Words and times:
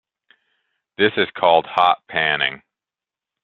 This 0.97 1.11
is 1.15 1.29
called 1.35 1.67
"hot 1.67 2.01
panning". 2.07 2.63